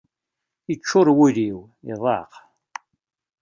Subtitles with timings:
[0.73, 1.59] Iččur wul-iw,
[1.91, 2.31] iḍaq.